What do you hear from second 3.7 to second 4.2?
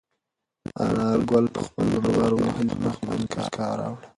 راوړه.